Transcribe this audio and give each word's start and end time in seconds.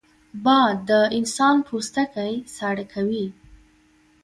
باد 0.43 0.75
د 0.89 0.91
انسان 1.17 1.55
پوستکی 1.67 2.33
ساړه 2.55 2.85
کوي 2.93 3.25